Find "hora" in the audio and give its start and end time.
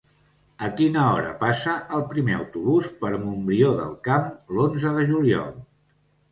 1.09-1.33